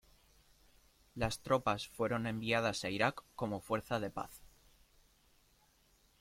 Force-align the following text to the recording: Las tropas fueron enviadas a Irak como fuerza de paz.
Las 1.13 1.41
tropas 1.41 1.87
fueron 1.87 2.25
enviadas 2.25 2.83
a 2.85 2.89
Irak 2.89 3.23
como 3.35 3.59
fuerza 3.61 3.99
de 3.99 4.09
paz. 4.09 4.41